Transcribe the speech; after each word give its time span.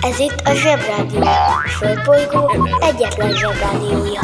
Ez 0.00 0.18
itt 0.18 0.40
a 0.44 0.54
Zsebrádió. 0.54 1.20
A 1.20 1.68
Földbolygó 1.78 2.68
egyetlen 2.80 3.32
Zsebrádiója. 3.36 4.20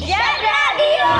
Zsebrádió! 0.00 1.12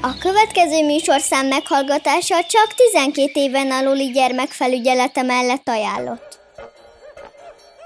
A 0.00 0.14
következő 0.18 0.84
műsorszám 0.84 1.46
meghallgatása 1.46 2.34
csak 2.48 2.74
12 2.92 3.30
éven 3.34 3.70
aluli 3.70 4.10
gyermekfelügyelete 4.10 5.22
mellett 5.22 5.68
ajánlott. 5.68 6.38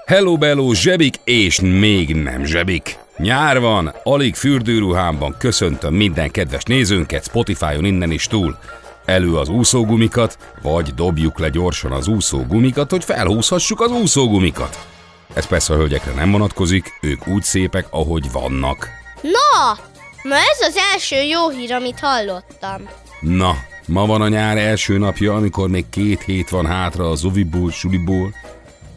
Hello 0.05 0.37
bello, 0.37 0.73
zsebik 0.73 1.15
és 1.23 1.59
még 1.59 2.15
nem 2.15 2.45
zsebik. 2.45 3.04
Nyár 3.17 3.59
van, 3.59 3.93
alig 4.03 4.35
fürdőruhámban 4.35 5.35
köszöntöm 5.37 5.93
minden 5.93 6.31
kedves 6.31 6.63
nézőnket 6.63 7.23
Spotify-on 7.23 7.85
innen 7.85 8.11
is 8.11 8.27
túl. 8.27 8.57
Elő 9.05 9.35
az 9.35 9.49
úszógumikat, 9.49 10.37
vagy 10.61 10.93
dobjuk 10.93 11.39
le 11.39 11.49
gyorsan 11.49 11.91
az 11.91 12.07
úszógumikat, 12.07 12.91
hogy 12.91 13.03
felhúzhassuk 13.03 13.81
az 13.81 13.91
úszógumikat. 13.91 14.87
Ez 15.33 15.45
persze 15.45 15.73
a 15.73 15.77
hölgyekre 15.77 16.11
nem 16.11 16.31
vonatkozik, 16.31 16.97
ők 17.01 17.27
úgy 17.27 17.43
szépek, 17.43 17.87
ahogy 17.89 18.31
vannak. 18.31 18.89
Na, 19.21 19.79
ma 20.23 20.35
ez 20.35 20.67
az 20.67 20.75
első 20.93 21.21
jó 21.21 21.49
hír, 21.49 21.73
amit 21.73 21.99
hallottam. 21.99 22.89
Na, 23.19 23.55
ma 23.87 24.05
van 24.05 24.21
a 24.21 24.27
nyár 24.27 24.57
első 24.57 24.97
napja, 24.97 25.35
amikor 25.35 25.69
még 25.69 25.85
két 25.89 26.21
hét 26.21 26.49
van 26.49 26.65
hátra 26.65 27.09
az 27.09 27.25
oviból, 27.25 27.71
suliból. 27.71 28.33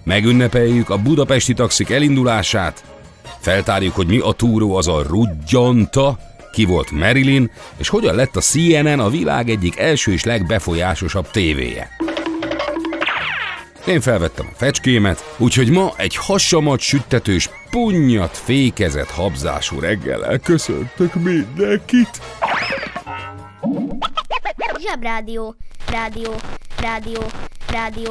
Megünnepeljük 0.05 0.91
a 0.91 0.99
budapesti 0.99 1.55
taxik 1.55 1.91
elindulását, 1.91 2.85
feltárjuk, 3.41 3.95
hogy 3.95 4.07
mi 4.07 4.19
a 4.19 4.33
túró 4.33 4.77
az 4.77 4.89
a 4.89 5.03
rudgyanta, 5.03 6.19
ki 6.53 6.65
volt 6.65 6.91
Marilyn, 6.91 7.51
és 7.77 7.89
hogyan 7.89 8.15
lett 8.15 8.37
a 8.37 8.41
CNN 8.41 9.01
a 9.01 9.09
világ 9.09 9.51
egyik 9.51 9.79
első 9.79 10.13
és 10.13 10.25
legbefolyásosabb 10.25 11.31
tévéje. 11.31 11.89
Én 13.87 14.01
felvettem 14.01 14.47
a 14.53 14.57
fecskémet, 14.57 15.35
úgyhogy 15.37 15.71
ma 15.71 15.93
egy 15.97 16.17
hasamat 16.17 16.81
süttetős, 16.81 17.51
punnyat 17.71 18.37
fékezett 18.37 19.11
habzású 19.11 19.81
reggel 19.81 20.39
köszöntök 20.39 21.15
mindenkit. 21.15 22.21
Zsebrádió, 24.79 25.55
rádió, 25.91 26.35
rádió, 26.81 27.23
rádió. 27.71 28.11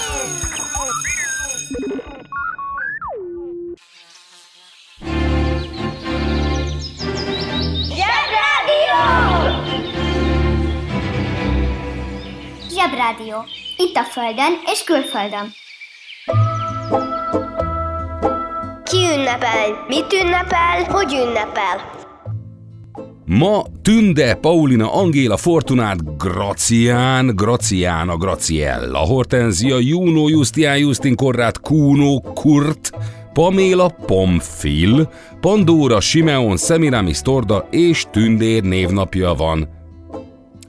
Zsebrádió. 12.81 13.35
Itt 13.77 13.95
a 13.95 14.03
Földön 14.03 14.53
és 14.65 14.83
külföldön. 14.83 15.53
Ki 18.83 18.97
ünnepel? 19.17 19.85
Mit 19.87 20.13
ünnepel? 20.13 20.83
Hogy 20.89 21.13
ünnepel? 21.13 21.99
Ma 23.25 23.63
Tünde, 23.81 24.33
Paulina, 24.33 24.93
Angéla, 24.93 25.37
Fortunát, 25.37 26.17
Gracián, 26.17 27.35
Graciana, 27.35 28.17
Graciella, 28.17 28.99
Hortenzia, 28.99 29.79
Juno, 29.79 30.27
Justián, 30.27 30.77
Justin, 30.77 31.15
Korrát, 31.15 31.59
Kuno, 31.59 32.19
Kurt, 32.19 32.91
Paméla, 33.33 33.95
Pomfil, 34.05 35.09
Pandóra, 35.41 35.99
Simeon, 35.99 36.57
Semiramis, 36.57 37.21
Torda 37.21 37.67
és 37.71 38.05
Tündér 38.11 38.63
névnapja 38.63 39.33
van. 39.33 39.80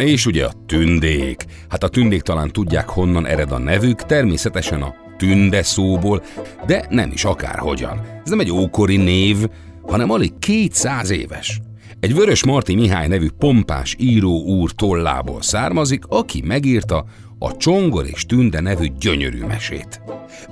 És 0.02 0.26
ugye 0.26 0.44
a 0.44 0.52
tündék. 0.66 1.44
Hát 1.68 1.82
a 1.82 1.88
tündék 1.88 2.22
talán 2.22 2.50
tudják 2.50 2.88
honnan 2.88 3.26
ered 3.26 3.52
a 3.52 3.58
nevük, 3.58 4.02
természetesen 4.02 4.82
a 4.82 4.94
tünde 5.16 5.62
szóból, 5.62 6.22
de 6.66 6.86
nem 6.90 7.10
is 7.12 7.24
akárhogyan. 7.24 8.00
Ez 8.24 8.30
nem 8.30 8.40
egy 8.40 8.50
ókori 8.50 8.96
név, 8.96 9.36
hanem 9.82 10.10
alig 10.10 10.38
200 10.38 11.10
éves. 11.10 11.60
Egy 12.00 12.14
Vörös 12.14 12.44
Marti 12.44 12.74
Mihály 12.74 13.08
nevű 13.08 13.28
pompás 13.38 13.96
író 13.98 14.42
úr 14.42 14.70
tollából 14.70 15.42
származik, 15.42 16.04
aki 16.08 16.42
megírta 16.44 17.04
a 17.38 17.56
Csongor 17.56 18.06
és 18.06 18.26
Tünde 18.26 18.60
nevű 18.60 18.86
gyönyörű 18.98 19.44
mesét. 19.44 20.00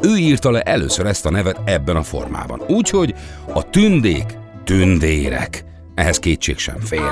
Ő 0.03 0.17
írta 0.17 0.51
le 0.51 0.61
először 0.61 1.07
ezt 1.07 1.27
a 1.27 1.31
nevet 1.31 1.61
ebben 1.65 1.97
a 1.97 2.03
formában. 2.03 2.61
Úgyhogy 2.69 3.15
a 3.55 3.71
tündék 3.71 4.39
tündérek. 4.65 5.65
Ehhez 5.95 6.19
kétség 6.19 6.59
sem 6.59 6.81
fér. 6.81 7.11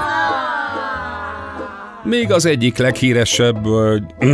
Még 2.09 2.33
az 2.33 2.47
egyik 2.47 2.77
leghíresebb, 2.77 3.67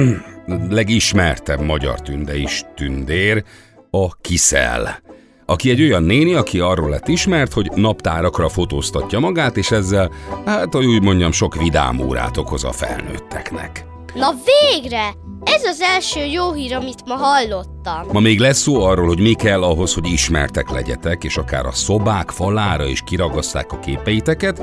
legismertebb 0.69 1.61
magyar 1.61 2.01
tünde 2.01 2.37
is 2.37 2.63
tündér, 2.77 3.45
a 3.91 4.17
Kiszel. 4.21 5.03
Aki 5.47 5.71
egy 5.71 5.83
olyan 5.83 6.03
néni, 6.03 6.35
aki 6.35 6.61
arról 6.61 6.91
lett 6.91 7.09
ismert, 7.09 7.53
hogy 7.53 7.71
naptárakra 7.75 8.49
fotóztatja 8.49 9.19
magát, 9.19 9.57
és 9.57 9.71
ezzel, 9.71 10.11
hát 10.45 10.73
hogy 10.73 10.87
úgy 10.87 11.03
mondjam, 11.03 11.33
sok 11.33 11.55
vidám 11.57 12.01
órát 12.01 12.37
okoz 12.37 12.65
a 12.65 12.73
felnőtteknek. 12.73 13.85
Na 14.15 14.31
végre! 14.45 15.15
Ez 15.45 15.65
az 15.65 15.81
első 15.81 16.21
jó 16.21 16.53
hír, 16.53 16.75
amit 16.75 17.05
ma 17.07 17.15
hallottam. 17.15 18.07
Ma 18.13 18.21
még 18.21 18.39
lesz 18.39 18.59
szó 18.59 18.85
arról, 18.85 19.07
hogy 19.07 19.21
mi 19.21 19.35
kell 19.35 19.63
ahhoz, 19.63 19.95
hogy 19.95 20.07
ismertek 20.07 20.71
legyetek, 20.71 21.25
és 21.25 21.37
akár 21.37 21.67
a 21.67 21.73
szobák 21.73 22.31
falára 22.31 22.87
is 22.87 23.03
kiragasszák 23.07 23.73
a 23.73 23.79
képeiteket, 23.79 24.61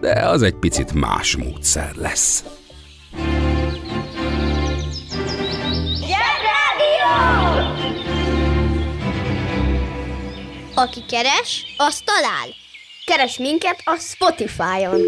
de 0.00 0.28
az 0.28 0.42
egy 0.42 0.54
picit 0.54 0.92
más 0.92 1.36
módszer 1.36 1.90
lesz. 1.94 2.44
Zsebrádió! 5.94 7.14
Aki 10.74 11.04
keres, 11.08 11.74
az 11.76 11.98
talál. 12.04 12.48
Keres 13.04 13.38
minket 13.38 13.80
a 13.84 13.96
Spotify-on. 13.96 15.00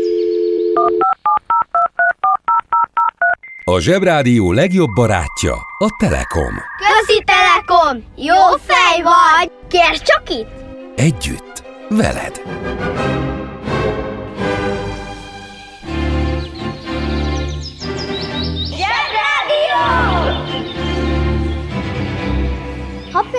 A 3.64 3.80
Zsebrádió 3.80 4.52
legjobb 4.52 4.90
barátja 4.94 5.54
a 5.78 5.96
Telekom. 5.98 6.54
Közi 6.78 7.24
Telekom! 7.24 8.04
Jó 8.16 8.56
fej 8.66 9.02
vagy! 9.02 9.50
Kérd 9.68 10.02
csak 10.02 10.30
itt! 10.30 10.50
Együtt, 10.96 11.62
veled. 11.88 12.42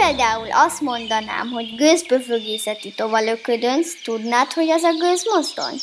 Például 0.05 0.47
azt 0.51 0.81
mondanám, 0.81 1.47
hogy 1.51 1.75
gőzböfögészeti 1.77 2.93
tovalöködönc, 2.95 3.87
tudnád, 4.03 4.51
hogy 4.51 4.69
az 4.69 4.83
a 4.83 4.93
gőzmozdony? 4.99 5.75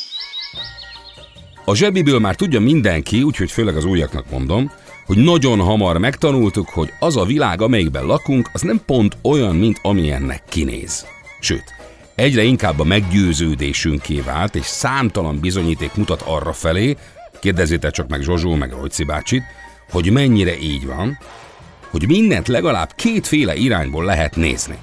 A 1.65 1.75
zsebiből 1.75 2.19
már 2.19 2.35
tudja 2.35 2.59
mindenki, 2.59 3.23
úgyhogy 3.23 3.51
főleg 3.51 3.75
az 3.75 3.85
újaknak 3.85 4.29
mondom, 4.29 4.71
hogy 5.05 5.17
nagyon 5.17 5.59
hamar 5.59 5.97
megtanultuk, 5.97 6.69
hogy 6.69 6.93
az 6.99 7.17
a 7.17 7.25
világ, 7.25 7.61
amelyikben 7.61 8.05
lakunk, 8.05 8.49
az 8.53 8.61
nem 8.61 8.81
pont 8.85 9.17
olyan, 9.23 9.55
mint 9.55 9.79
amilyennek 9.81 10.43
kinéz. 10.49 11.05
Sőt, 11.39 11.73
egyre 12.15 12.43
inkább 12.43 12.79
a 12.79 12.83
meggyőződésünké 12.83 14.19
vált, 14.19 14.55
és 14.55 14.65
számtalan 14.65 15.39
bizonyíték 15.39 15.95
mutat 15.95 16.21
arra 16.21 16.53
felé, 16.53 16.97
kérdezzétek 17.39 17.91
csak 17.91 18.07
meg 18.07 18.21
Zsozsó, 18.21 18.55
meg 18.55 18.71
Rojci 18.71 19.03
bácsit, 19.03 19.43
hogy 19.91 20.11
mennyire 20.11 20.59
így 20.59 20.85
van, 20.85 21.17
hogy 21.89 22.07
mindent 22.07 22.47
legalább 22.47 22.91
kétféle 22.95 23.55
irányból 23.55 24.05
lehet 24.05 24.35
nézni. 24.35 24.77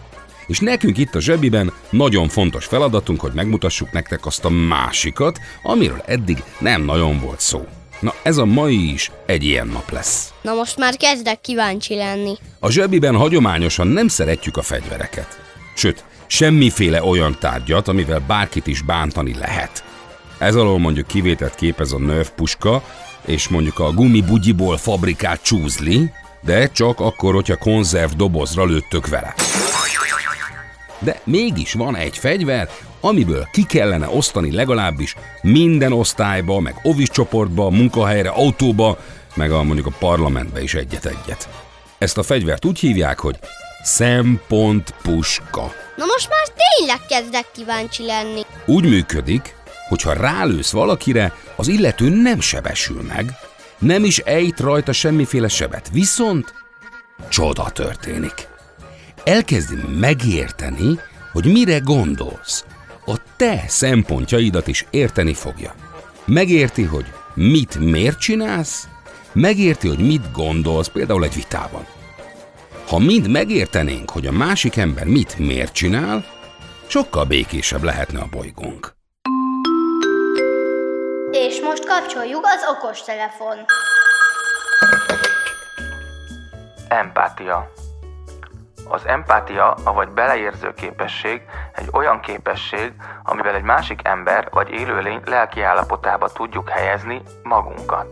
És 0.46 0.58
nekünk 0.58 0.98
itt 0.98 1.14
a 1.14 1.20
zsebiben 1.20 1.72
nagyon 1.90 2.28
fontos 2.28 2.64
feladatunk, 2.64 3.20
hogy 3.20 3.32
megmutassuk 3.34 3.92
nektek 3.92 4.26
azt 4.26 4.44
a 4.44 4.48
másikat, 4.48 5.38
amiről 5.62 6.02
eddig 6.06 6.42
nem 6.58 6.82
nagyon 6.82 7.20
volt 7.20 7.40
szó. 7.40 7.66
Na 8.00 8.14
ez 8.22 8.36
a 8.36 8.44
mai 8.44 8.92
is 8.92 9.10
egy 9.26 9.44
ilyen 9.44 9.66
nap 9.66 9.90
lesz. 9.90 10.32
Na 10.42 10.54
most 10.54 10.78
már 10.78 10.96
kezdek 10.96 11.40
kíváncsi 11.40 11.94
lenni. 11.94 12.34
A 12.60 12.70
zsebiben 12.70 13.16
hagyományosan 13.16 13.86
nem 13.86 14.08
szeretjük 14.08 14.56
a 14.56 14.62
fegyvereket. 14.62 15.40
Sőt, 15.74 16.04
semmiféle 16.26 17.02
olyan 17.02 17.36
tárgyat, 17.40 17.88
amivel 17.88 18.22
bárkit 18.26 18.66
is 18.66 18.82
bántani 18.82 19.34
lehet. 19.34 19.84
Ez 20.38 20.56
alól 20.56 20.78
mondjuk 20.78 21.06
kivételt 21.06 21.54
képez 21.54 21.92
a 21.92 21.98
Nerf 21.98 22.30
puska, 22.30 22.82
és 23.26 23.48
mondjuk 23.48 23.78
a 23.78 23.92
gumibugyiból 23.92 24.76
fabrikált 24.76 25.42
csúzli, 25.42 26.10
de 26.46 26.68
csak 26.68 27.00
akkor, 27.00 27.34
hogyha 27.34 27.56
konzerv 27.56 28.12
dobozra 28.12 28.64
lőttök 28.64 29.08
vele. 29.08 29.34
De 30.98 31.20
mégis 31.24 31.72
van 31.72 31.96
egy 31.96 32.18
fegyver, 32.18 32.70
amiből 33.00 33.48
ki 33.52 33.62
kellene 33.62 34.08
osztani 34.08 34.52
legalábbis 34.52 35.14
minden 35.42 35.92
osztályba, 35.92 36.60
meg 36.60 36.74
ovis 36.82 37.08
csoportba, 37.08 37.70
munkahelyre, 37.70 38.28
autóba, 38.28 38.98
meg 39.34 39.52
a, 39.52 39.62
mondjuk 39.62 39.86
a 39.86 39.96
parlamentbe 39.98 40.62
is 40.62 40.74
egyet-egyet. 40.74 41.48
Ezt 41.98 42.18
a 42.18 42.22
fegyvert 42.22 42.64
úgy 42.64 42.78
hívják, 42.78 43.18
hogy 43.18 43.38
szempontpuska. 43.82 45.72
Na 45.96 46.04
most 46.04 46.28
már 46.28 46.64
tényleg 46.68 47.00
kezdek 47.08 47.46
kíváncsi 47.52 48.04
lenni. 48.04 48.40
Úgy 48.66 48.84
működik, 48.84 49.54
hogyha 49.88 50.12
rálősz 50.12 50.70
valakire, 50.70 51.32
az 51.56 51.68
illető 51.68 52.08
nem 52.08 52.40
sebesül 52.40 53.02
meg, 53.02 53.38
nem 53.78 54.04
is 54.04 54.18
ejt 54.18 54.60
rajta 54.60 54.92
semmiféle 54.92 55.48
sebet, 55.48 55.90
viszont 55.92 56.54
csoda 57.28 57.70
történik. 57.70 58.48
Elkezdi 59.24 59.74
megérteni, 60.00 60.98
hogy 61.32 61.52
mire 61.52 61.78
gondolsz. 61.78 62.64
A 63.06 63.16
te 63.36 63.64
szempontjaidat 63.66 64.66
is 64.66 64.86
érteni 64.90 65.34
fogja. 65.34 65.74
Megérti, 66.24 66.82
hogy 66.82 67.04
mit 67.34 67.78
miért 67.78 68.18
csinálsz, 68.18 68.88
megérti, 69.32 69.88
hogy 69.88 70.06
mit 70.06 70.32
gondolsz 70.32 70.88
például 70.88 71.24
egy 71.24 71.34
vitában. 71.34 71.86
Ha 72.86 72.98
mind 72.98 73.28
megértenénk, 73.28 74.10
hogy 74.10 74.26
a 74.26 74.32
másik 74.32 74.76
ember 74.76 75.06
mit 75.06 75.38
miért 75.38 75.72
csinál, 75.72 76.24
sokkal 76.86 77.24
békésebb 77.24 77.82
lehetne 77.82 78.20
a 78.20 78.28
bolygónk. 78.30 78.95
És 81.86 81.92
most 81.92 82.04
kapcsoljuk 82.04 82.46
az 82.46 82.66
okostelefon. 82.68 83.64
Empátia. 86.88 87.72
Az 88.88 89.06
empátia, 89.06 89.74
avagy 89.84 90.08
beleérző 90.08 90.74
képesség 90.74 91.42
egy 91.74 91.88
olyan 91.92 92.20
képesség, 92.20 92.92
amivel 93.22 93.54
egy 93.54 93.62
másik 93.62 94.00
ember 94.02 94.48
vagy 94.50 94.70
élőlény 94.70 95.20
lelki 95.24 95.62
állapotába 95.62 96.28
tudjuk 96.28 96.68
helyezni 96.68 97.22
magunkat. 97.42 98.06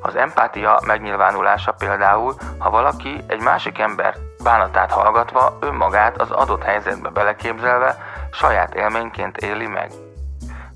Az 0.00 0.16
empátia 0.16 0.80
megnyilvánulása 0.86 1.72
például, 1.72 2.34
ha 2.58 2.70
valaki 2.70 3.24
egy 3.26 3.40
másik 3.40 3.78
ember 3.78 4.16
bánatát 4.42 4.90
hallgatva 4.90 5.58
önmagát 5.60 6.20
az 6.20 6.30
adott 6.30 6.62
helyzetbe 6.62 7.08
beleképzelve 7.08 7.98
saját 8.32 8.74
élményként 8.74 9.36
éli 9.36 9.66
meg. 9.66 9.90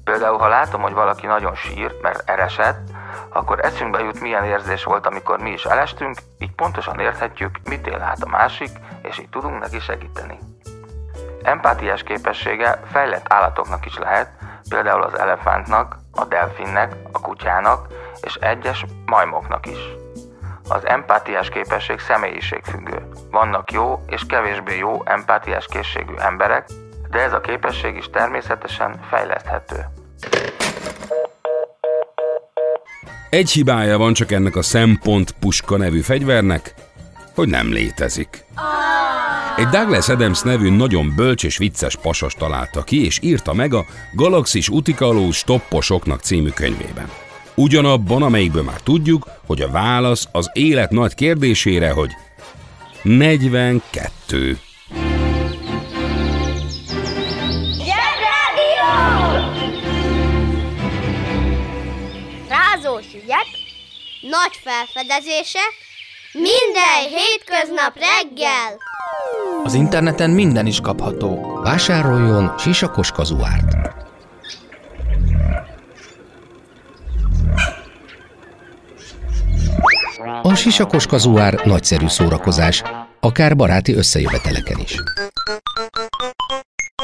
Például, 0.05 0.39
ha 0.39 0.49
látom, 0.49 0.81
hogy 0.81 0.93
valaki 0.93 1.27
nagyon 1.27 1.55
sír, 1.55 1.95
mert 2.03 2.31
eresett, 2.31 2.89
akkor 3.29 3.65
eszünkbe 3.65 4.03
jut, 4.03 4.21
milyen 4.21 4.45
érzés 4.45 4.85
volt, 4.85 5.07
amikor 5.07 5.39
mi 5.39 5.51
is 5.51 5.65
elestünk, 5.65 6.19
így 6.39 6.55
pontosan 6.55 6.99
érthetjük, 6.99 7.59
mit 7.65 7.87
él 7.87 8.01
át 8.01 8.23
a 8.23 8.29
másik, 8.29 8.71
és 9.03 9.19
így 9.19 9.29
tudunk 9.29 9.61
neki 9.61 9.81
segíteni. 9.81 10.39
Empátiás 11.43 12.03
képessége 12.03 12.81
fejlett 12.93 13.33
állatoknak 13.33 13.87
is 13.87 13.99
lehet, 13.99 14.31
például 14.69 15.03
az 15.03 15.19
elefántnak, 15.19 15.97
a 16.13 16.25
delfinnek, 16.25 16.95
a 17.13 17.21
kutyának 17.21 17.87
és 18.21 18.35
egyes 18.35 18.85
majmoknak 19.07 19.67
is. 19.67 19.79
Az 20.69 20.87
empátiás 20.87 21.49
képesség 21.49 21.99
személyiségfüggő. 21.99 23.09
Vannak 23.31 23.73
jó 23.73 24.03
és 24.07 24.27
kevésbé 24.27 24.79
jó 24.79 25.03
empátiás 25.05 25.67
készségű 25.67 26.15
emberek, 26.17 26.67
de 27.13 27.19
ez 27.19 27.33
a 27.33 27.41
képesség 27.41 27.97
is 27.97 28.09
természetesen 28.13 29.01
fejleszthető. 29.11 29.77
Egy 33.31 33.51
hibája 33.51 33.99
van 33.99 34.13
csak 34.13 34.33
ennek 34.33 34.57
a 34.57 34.63
szempont 34.63 35.31
puska 35.31 35.77
nevű 35.77 36.01
fegyvernek, 36.01 36.75
hogy 37.35 37.49
nem 37.49 37.73
létezik. 37.73 38.45
Egy 39.57 39.67
Douglas 39.67 40.09
Adams 40.09 40.43
nevű 40.43 40.71
nagyon 40.71 41.13
bölcs 41.17 41.45
és 41.45 41.57
vicces 41.57 41.97
pasas 41.97 42.35
találta 42.35 42.83
ki, 42.83 43.05
és 43.05 43.19
írta 43.23 43.55
meg 43.55 43.75
a 43.75 43.85
Galaxis 44.13 44.69
Utikaló 44.69 45.31
Stopposoknak 45.31 46.21
című 46.21 46.49
könyvében. 46.49 47.11
Ugyanabban, 47.55 48.23
amelyikből 48.23 48.63
már 48.63 48.81
tudjuk, 48.81 49.27
hogy 49.47 49.61
a 49.61 49.71
válasz 49.71 50.29
az 50.33 50.51
élet 50.53 50.91
nagy 50.91 51.15
kérdésére, 51.15 51.91
hogy 51.91 52.11
42. 53.03 54.59
Ügyek, 63.33 63.47
nagy 64.21 64.61
felfedezések, 64.63 65.73
minden 66.33 67.09
hétköznap 67.09 67.95
reggel. 67.95 68.77
Az 69.65 69.75
interneten 69.75 70.31
minden 70.31 70.67
is 70.67 70.81
kapható. 70.81 71.61
Vásároljon 71.63 72.59
sisakos 72.59 73.11
kazuárt. 73.11 73.77
A 80.43 80.55
sisakos 80.55 81.07
kazuár 81.07 81.61
nagyszerű 81.65 82.09
szórakozás, 82.09 82.83
akár 83.21 83.57
baráti 83.57 83.95
összejöveteleken 83.95 84.79
is. 84.79 84.95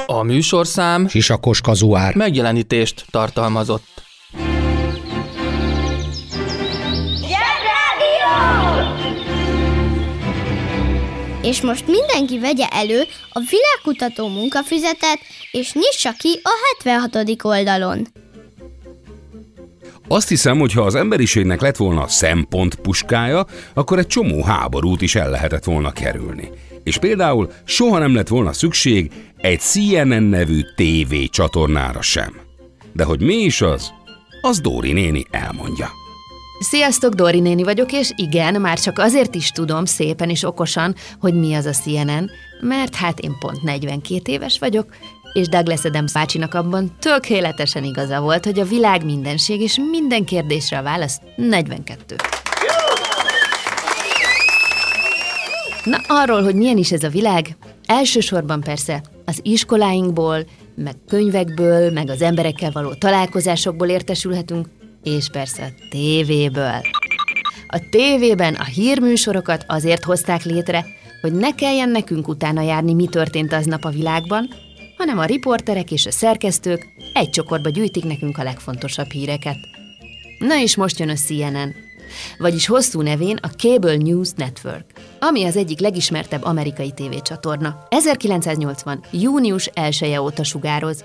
A 0.07 0.23
műsorszám 0.23 1.09
Sisakos 1.09 1.61
kazuár. 1.61 2.15
megjelenítést 2.15 3.05
tartalmazott. 3.11 4.08
És 11.49 11.61
most 11.61 11.85
mindenki 11.87 12.39
vegye 12.39 12.67
elő 12.67 13.03
a 13.31 13.41
világkutató 13.51 14.29
munkafüzetet, 14.29 15.19
és 15.51 15.73
nyissa 15.73 16.13
ki 16.19 16.41
a 16.43 16.51
76. 16.85 17.45
oldalon. 17.45 18.07
Azt 20.09 20.29
hiszem, 20.29 20.59
hogy 20.59 20.73
ha 20.73 20.83
az 20.83 20.95
emberiségnek 20.95 21.61
lett 21.61 21.77
volna 21.77 22.09
szempont 22.09 22.75
puskája, 22.75 23.47
akkor 23.75 23.99
egy 23.99 24.07
csomó 24.07 24.43
háborút 24.43 25.03
is 25.03 25.15
el 25.15 25.31
lehetett 25.31 25.65
volna 25.65 25.91
kerülni. 25.91 26.51
És 26.85 26.99
például 26.99 27.53
soha 27.65 27.99
nem 27.99 28.15
lett 28.15 28.29
volna 28.29 28.53
szükség 28.53 29.13
egy 29.37 29.61
CNN 29.61 30.23
nevű 30.23 30.61
TV 30.77 31.15
csatornára 31.31 32.03
sem. 32.03 32.41
De 32.93 33.05
hogy 33.05 33.21
mi 33.21 33.35
is 33.35 33.61
az, 33.61 33.93
az 34.41 34.61
Dóri 34.61 34.93
néni 34.93 35.25
elmondja. 35.31 35.91
Sziasztok, 36.61 37.15
Dori 37.15 37.41
néni 37.41 37.63
vagyok, 37.63 37.93
és 37.93 38.11
igen, 38.17 38.61
már 38.61 38.79
csak 38.79 38.99
azért 38.99 39.35
is 39.35 39.51
tudom 39.51 39.85
szépen 39.85 40.31
és 40.31 40.45
okosan, 40.45 40.95
hogy 41.21 41.35
mi 41.35 41.55
az 41.55 41.67
a 41.67 41.71
CNN, 41.71 42.31
mert 42.61 42.95
hát 42.95 43.21
én 43.21 43.37
pont 43.39 43.63
42 43.63 44.33
éves 44.33 44.59
vagyok, 44.59 44.87
és 45.33 45.49
Douglas 45.49 45.85
Adams 45.85 46.13
bácsinak 46.13 46.55
abban 46.55 46.97
tökéletesen 46.99 47.85
igaza 47.85 48.21
volt, 48.21 48.45
hogy 48.45 48.59
a 48.59 48.65
világ 48.65 49.05
mindenség 49.05 49.61
és 49.61 49.79
minden 49.91 50.25
kérdésre 50.25 50.79
a 50.79 50.83
válasz 50.83 51.21
42. 51.37 52.17
Na, 55.85 55.99
arról, 56.07 56.43
hogy 56.43 56.55
milyen 56.55 56.79
is 56.79 56.93
ez 56.93 57.03
a 57.03 57.09
világ, 57.09 57.57
elsősorban 57.87 58.61
persze 58.61 59.03
az 59.25 59.41
iskoláinkból, 59.43 60.47
meg 60.75 60.95
könyvekből, 61.09 61.91
meg 61.91 62.11
az 62.11 62.23
emberekkel 62.23 62.71
való 62.71 62.95
találkozásokból 62.95 63.89
értesülhetünk, 63.89 64.67
és 65.09 65.29
persze 65.29 65.63
a 65.63 65.89
tévéből. 65.91 66.81
A 67.67 67.89
tévében 67.91 68.55
a 68.55 68.65
hírműsorokat 68.65 69.65
azért 69.67 70.05
hozták 70.05 70.43
létre, 70.45 70.87
hogy 71.21 71.33
ne 71.33 71.55
kelljen 71.55 71.89
nekünk 71.89 72.29
utána 72.29 72.63
járni, 72.63 72.95
mi 72.95 73.07
történt 73.07 73.53
aznap 73.53 73.85
a 73.85 73.91
világban, 73.91 74.49
hanem 74.97 75.19
a 75.19 75.25
riporterek 75.25 75.91
és 75.91 76.07
a 76.07 76.11
szerkesztők 76.11 76.87
egy 77.13 77.31
csokorba 77.31 77.71
gyűjtik 77.71 78.05
nekünk 78.05 78.39
a 78.39 78.43
legfontosabb 78.43 79.11
híreket. 79.11 79.57
Na 80.39 80.61
és 80.61 80.77
most 80.77 80.99
jön 80.99 81.09
a 81.09 81.15
CNN, 81.15 81.75
vagyis 82.39 82.67
hosszú 82.67 83.01
nevén 83.01 83.39
a 83.43 83.49
Cable 83.49 83.97
News 83.97 84.31
Network, 84.37 84.85
ami 85.21 85.45
az 85.45 85.57
egyik 85.57 85.81
legismertebb 85.81 86.45
amerikai 86.45 86.93
tévécsatorna. 86.93 87.87
1980. 87.89 89.01
június 89.11 89.67
1 89.67 89.99
-e 90.03 90.21
óta 90.21 90.45
sugároz. 90.45 91.05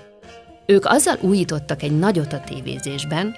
Ők 0.66 0.84
azzal 0.84 1.18
újítottak 1.20 1.82
egy 1.82 1.98
nagyot 1.98 2.32
a 2.32 2.40
tévézésben, 2.40 3.36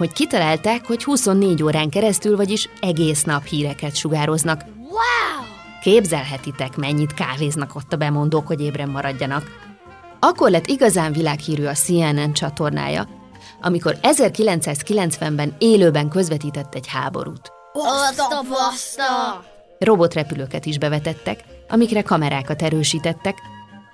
hogy 0.00 0.12
kitalálták, 0.12 0.86
hogy 0.86 1.04
24 1.04 1.62
órán 1.62 1.88
keresztül, 1.88 2.36
vagyis 2.36 2.68
egész 2.80 3.22
nap 3.22 3.44
híreket 3.44 3.96
sugároznak. 3.96 4.64
Wow! 4.78 5.46
Képzelhetitek, 5.82 6.76
mennyit 6.76 7.14
kávéznak 7.14 7.74
ott 7.74 7.92
a 7.92 7.96
bemondók, 7.96 8.46
hogy 8.46 8.60
ébren 8.60 8.88
maradjanak. 8.88 9.44
Akkor 10.20 10.50
lett 10.50 10.66
igazán 10.66 11.12
világhírű 11.12 11.64
a 11.64 11.72
CNN 11.72 12.32
csatornája, 12.32 13.08
amikor 13.60 13.96
1990-ben 14.02 15.54
élőben 15.58 16.08
közvetített 16.08 16.74
egy 16.74 16.86
háborút. 16.88 17.52
Azt 17.72 18.20
a 18.20 18.44
baszta! 18.48 19.44
Robotrepülőket 19.78 20.66
is 20.66 20.78
bevetettek, 20.78 21.44
amikre 21.68 22.02
kamerákat 22.02 22.62
erősítettek, 22.62 23.38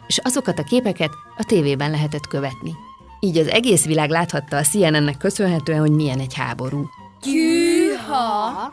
és 0.06 0.18
azokat 0.18 0.58
a 0.58 0.64
képeket 0.64 1.10
a 1.36 1.44
tévében 1.44 1.90
lehetett 1.90 2.26
követni. 2.26 2.72
Így 3.20 3.38
az 3.38 3.48
egész 3.48 3.84
világ 3.84 4.10
láthatta 4.10 4.56
a 4.56 4.62
CNN-nek 4.62 5.16
köszönhetően, 5.16 5.80
hogy 5.80 5.90
milyen 5.90 6.18
egy 6.18 6.34
háború. 6.34 6.84
Gyűha! 7.22 8.72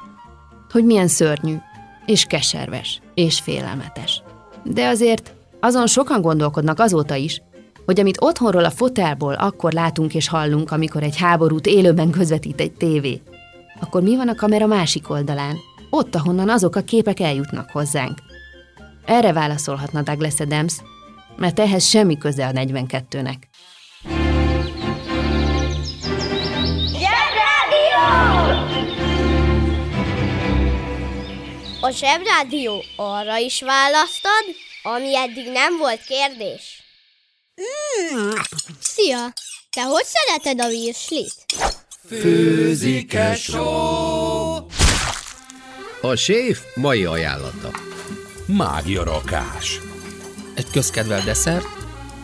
Hogy 0.72 0.86
milyen 0.86 1.08
szörnyű, 1.08 1.56
és 2.06 2.24
keserves, 2.24 3.02
és 3.14 3.40
félelmetes. 3.40 4.24
De 4.64 4.88
azért 4.88 5.34
azon 5.60 5.88
sokan 5.88 6.22
gondolkodnak 6.22 6.80
azóta 6.80 7.16
is, 7.16 7.42
hogy 7.86 8.00
amit 8.00 8.22
otthonról 8.22 8.66
a 8.66 8.72
fotelból 8.72 9.34
akkor 9.34 9.72
látunk 9.72 10.14
és 10.14 10.28
hallunk, 10.28 10.72
amikor 10.72 11.04
egy 11.04 11.18
háborút 11.18 11.66
élőben 11.66 12.10
közvetít 12.10 12.60
egy 12.60 12.72
tévé, 12.72 13.22
akkor 13.80 14.02
mi 14.02 14.16
van 14.16 14.28
a 14.28 14.36
kamera 14.36 14.66
másik 14.66 15.10
oldalán? 15.10 15.56
Ott, 15.90 16.16
ahonnan 16.16 16.50
azok 16.50 16.76
a 16.76 16.82
képek 16.82 17.20
eljutnak 17.20 17.70
hozzánk. 17.72 18.18
Erre 19.06 19.34
válaszolhatna 19.34 20.02
Douglas 20.02 20.40
Adams, 20.40 20.74
mert 21.38 21.60
ehhez 21.60 21.86
semmi 21.86 22.18
köze 22.18 22.48
a 22.48 22.52
42-nek. 22.52 23.36
A 31.84 31.90
zsebrádió 31.92 32.84
arra 32.96 33.38
is 33.38 33.62
választad, 33.62 34.44
ami 34.84 35.16
eddig 35.16 35.48
nem 35.52 35.78
volt 35.78 36.02
kérdés. 36.04 36.84
Szia! 38.80 39.34
Te 39.70 39.82
hogy 39.82 40.04
szereted 40.06 40.62
a 40.62 40.68
virslit? 40.68 41.34
A 46.02 46.16
séf 46.16 46.60
mai 46.76 47.06
ajánlata. 47.06 47.72
Mágia 48.46 49.04
rakás. 49.04 49.80
Egy 50.56 50.68
közkedvelt 50.72 51.24
desszert, 51.24 51.68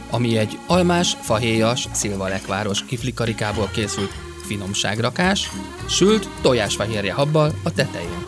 ami 0.10 0.38
egy 0.38 0.58
almás, 0.68 1.16
fahéjas, 1.22 1.88
szilvalekváros 1.94 2.86
kiflikarikából 2.86 3.70
készült 3.74 4.12
finomságrakás, 4.46 5.50
sült 5.90 6.28
tojásfehérje 6.42 7.14
habbal 7.14 7.54
a 7.64 7.74
tetején. 7.74 8.26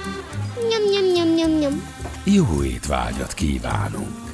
Nyom, 0.70 0.90
nyom, 0.92 1.11
nyom, 1.36 1.50
nyom, 1.50 1.60
nyom. 1.60 1.84
Jó 2.24 2.64
étvágyat 2.64 3.34
kívánunk. 3.34 4.30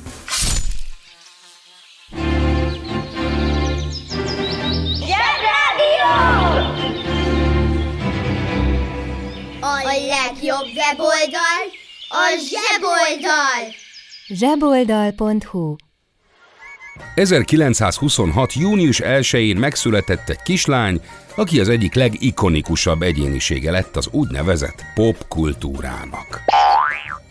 A 9.62 9.84
legjobb 9.84 10.68
weboldal 10.76 11.64
a 12.10 12.40
zseboldal! 12.50 13.74
zseboldal.hu 14.28 15.76
1926. 17.16 18.54
június 18.54 19.02
1-én 19.04 19.58
megszületett 19.58 20.30
egy 20.30 20.42
kislány, 20.42 21.02
aki 21.36 21.60
az 21.60 21.70
egyik 21.70 21.94
legikonikusabb 21.94 23.02
egyénisége 23.02 23.72
lett 23.72 23.96
az 23.96 24.08
úgynevezett 24.12 24.84
popkultúrának. 24.94 26.42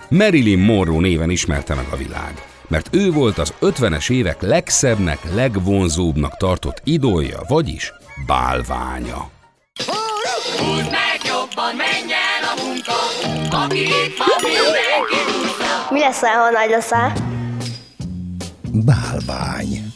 Marilyn 0.08 0.58
Monroe 0.58 1.00
néven 1.00 1.30
ismerte 1.30 1.74
meg 1.74 1.86
a 1.90 1.96
világ, 1.96 2.46
mert 2.68 2.88
ő 2.90 3.10
volt 3.10 3.38
az 3.38 3.52
50-es 3.60 4.10
évek 4.10 4.42
legszebbnek, 4.42 5.18
legvonzóbbnak 5.34 6.36
tartott 6.36 6.80
idolja, 6.84 7.40
vagyis 7.48 7.92
bálványa. 8.26 9.30
Mi 15.90 15.98
leszel, 15.98 16.38
ha 16.38 16.50
nagy 16.50 16.70
leszel? 16.70 17.12
Bálvány. 18.72 19.92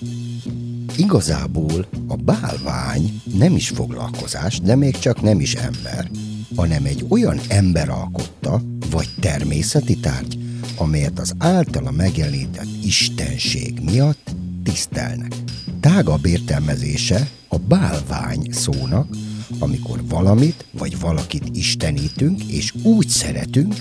Igazából 0.96 1.86
a 2.08 2.16
bálvány 2.16 3.22
nem 3.38 3.54
is 3.54 3.68
foglalkozás, 3.68 4.60
de 4.60 4.76
még 4.76 4.98
csak 4.98 5.22
nem 5.22 5.40
is 5.40 5.54
ember, 5.54 6.10
hanem 6.56 6.84
egy 6.84 7.04
olyan 7.08 7.40
ember 7.48 7.88
alkotta, 7.88 8.60
vagy 8.90 9.08
természeti 9.20 9.96
tárgy, 9.96 10.38
amelyet 10.76 11.18
az 11.18 11.34
általa 11.38 11.90
megjelenített 11.90 12.84
istenség 12.84 13.80
miatt 13.82 14.30
tisztelnek. 14.62 15.34
Tágabb 15.80 16.26
értelmezése 16.26 17.28
a 17.48 17.58
bálvány 17.58 18.48
szónak, 18.50 19.16
amikor 19.58 20.00
valamit 20.08 20.64
vagy 20.70 21.00
valakit 21.00 21.56
istenítünk, 21.56 22.44
és 22.44 22.74
úgy 22.82 23.08
szeretünk, 23.08 23.74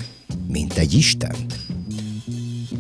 mint 0.48 0.74
egy 0.74 0.94
istent. 0.94 1.60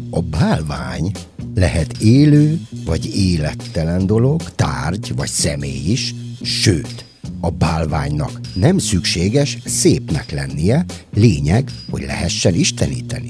A 0.09 0.21
bálvány 0.21 1.11
lehet 1.55 1.97
élő 1.97 2.59
vagy 2.85 3.15
élettelen 3.15 4.05
dolog, 4.05 4.55
tárgy 4.55 5.15
vagy 5.15 5.29
személy 5.29 5.91
is, 5.91 6.15
sőt, 6.41 7.05
a 7.39 7.49
bálványnak 7.49 8.39
nem 8.53 8.77
szükséges 8.77 9.57
szépnek 9.65 10.31
lennie, 10.31 10.85
lényeg, 11.13 11.71
hogy 11.89 12.01
lehessen 12.01 12.53
isteníteni. 12.53 13.29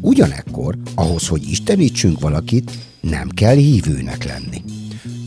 Ugyanekkor, 0.00 0.78
ahhoz, 0.94 1.28
hogy 1.28 1.50
istenítsünk 1.50 2.20
valakit, 2.20 2.70
nem 3.00 3.28
kell 3.28 3.56
hívőnek 3.56 4.24
lenni. 4.24 4.62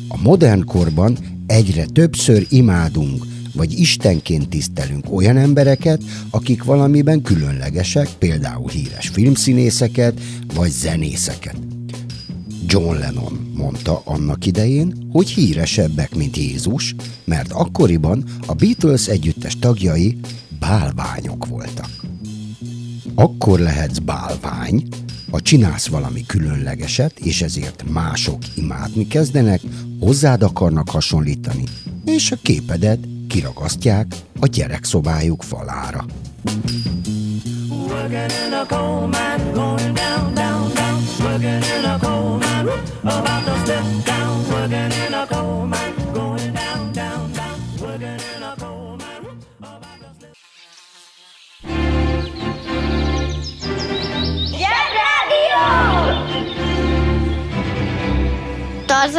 A 0.08 0.22
modern 0.22 0.66
korban 0.66 1.18
egyre 1.48 1.86
többször 1.86 2.46
imádunk, 2.50 3.26
vagy 3.54 3.80
istenként 3.80 4.50
tisztelünk 4.50 5.14
olyan 5.14 5.38
embereket, 5.38 6.04
akik 6.30 6.64
valamiben 6.64 7.22
különlegesek, 7.22 8.10
például 8.20 8.70
híres 8.70 9.08
filmszínészeket, 9.08 10.22
vagy 10.56 10.72
zenészeket. 10.72 11.71
John 12.66 12.98
Lennon 13.00 13.52
mondta 13.56 14.02
annak 14.06 14.46
idején, 14.46 15.08
hogy 15.12 15.30
híresebbek, 15.30 16.16
mint 16.16 16.38
Jézus, 16.38 16.96
mert 17.24 17.52
akkoriban 17.52 18.24
a 18.46 18.54
Beatles 18.54 19.08
együttes 19.08 19.60
tagjai 19.60 20.20
bálványok 20.60 21.46
voltak. 21.46 21.90
Akkor 23.16 23.60
lehetsz 23.60 23.98
bálvány, 23.98 24.88
ha 25.32 25.42
csinálsz 25.42 25.88
valami 25.88 26.26
különlegeset, 26.26 27.20
és 27.20 27.42
ezért 27.42 27.84
mások 27.90 28.38
imádni 28.56 29.08
kezdenek, 29.08 29.62
hozzád 30.00 30.44
akarnak 30.44 30.90
hasonlítani, 30.90 31.64
és 32.06 32.32
a 32.32 32.38
képedet 32.42 33.00
kiragasztják 33.28 34.16
a 34.40 34.48
gyerekszobájuk 34.48 35.44
falára. 35.44 36.06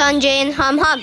Tarzan 0.02 0.20
Jane 0.20 0.54
Ham 0.54 0.76
Ham. 0.78 1.00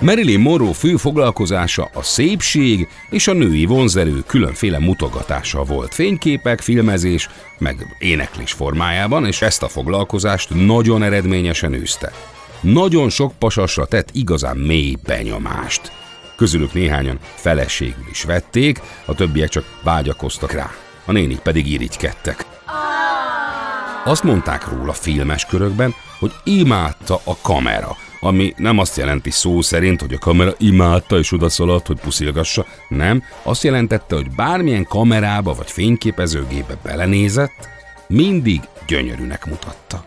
Marilyn 0.00 0.40
Monroe 0.40 0.72
fő 0.72 0.96
foglalkozása 0.96 1.90
a 1.94 2.02
szépség 2.02 2.88
és 3.10 3.28
a 3.28 3.32
női 3.32 3.66
vonzerő 3.66 4.22
különféle 4.26 4.78
mutogatása 4.78 5.62
volt. 5.62 5.94
Fényképek, 5.94 6.60
filmezés, 6.60 7.28
meg 7.58 7.96
éneklés 7.98 8.52
formájában, 8.52 9.26
és 9.26 9.42
ezt 9.42 9.62
a 9.62 9.68
foglalkozást 9.68 10.54
nagyon 10.54 11.02
eredményesen 11.02 11.72
űzte. 11.72 12.12
Nagyon 12.60 13.10
sok 13.10 13.32
pasasra 13.38 13.86
tett 13.86 14.08
igazán 14.12 14.56
mély 14.56 14.96
benyomást. 15.06 15.92
Közülük 16.36 16.72
néhányan 16.72 17.18
feleségül 17.34 18.06
is 18.10 18.22
vették, 18.22 18.80
a 19.04 19.14
többiek 19.14 19.48
csak 19.48 19.64
vágyakoztak 19.82 20.52
rá. 20.52 20.70
A 21.04 21.12
nénik 21.12 21.38
pedig 21.38 21.66
irigykedtek. 21.66 22.57
Azt 24.08 24.22
mondták 24.22 24.68
róla 24.68 24.92
filmes 24.92 25.44
körökben, 25.44 25.94
hogy 26.18 26.32
imádta 26.44 27.20
a 27.24 27.36
kamera, 27.42 27.96
ami 28.20 28.54
nem 28.56 28.78
azt 28.78 28.96
jelenti 28.96 29.30
szó 29.30 29.60
szerint, 29.60 30.00
hogy 30.00 30.12
a 30.12 30.18
kamera 30.18 30.54
imádta 30.58 31.18
és 31.18 31.32
odaszaladt, 31.32 31.86
hogy 31.86 32.00
puszilgassa, 32.00 32.66
nem, 32.88 33.22
azt 33.42 33.62
jelentette, 33.62 34.14
hogy 34.14 34.30
bármilyen 34.30 34.84
kamerába 34.84 35.54
vagy 35.54 35.70
fényképezőgébe 35.70 36.76
belenézett, 36.82 37.68
mindig 38.06 38.60
gyönyörűnek 38.86 39.46
mutatta. 39.46 40.04